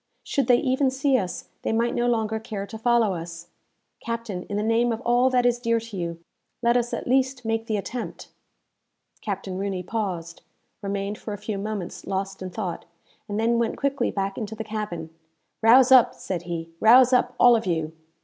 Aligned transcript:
Should 0.23 0.47
they 0.47 0.55
even 0.57 0.89
see 0.89 1.15
us, 1.19 1.49
they 1.61 1.71
might 1.71 1.93
no 1.93 2.07
longer 2.07 2.39
care 2.39 2.65
to 2.65 2.77
follow 2.79 3.13
us. 3.13 3.49
Captain, 3.99 4.47
in 4.49 4.57
the 4.57 4.63
name 4.63 4.91
of 4.91 4.99
all 5.01 5.29
that 5.29 5.45
is 5.45 5.59
dear 5.59 5.79
to 5.79 5.95
you, 5.95 6.19
let 6.63 6.75
us 6.75 6.91
at 6.91 7.05
least 7.07 7.45
make 7.45 7.67
the 7.67 7.77
attempt!" 7.77 8.29
Captain 9.21 9.59
Rooney 9.59 9.83
paused, 9.83 10.41
remained 10.81 11.19
for 11.19 11.35
a 11.35 11.37
few 11.37 11.59
moments 11.59 12.07
lost 12.07 12.41
in 12.41 12.49
thought, 12.49 12.85
and 13.29 13.39
then 13.39 13.59
went 13.59 13.77
quickly 13.77 14.09
back 14.09 14.39
into 14.39 14.55
the 14.55 14.63
cabin. 14.63 15.11
"Rouse 15.61 15.91
up!" 15.91 16.15
said 16.15 16.41
he, 16.49 16.71
"rouse 16.79 17.13
up, 17.13 17.35
all 17.39 17.55
of 17.55 17.67
you! 17.67 17.93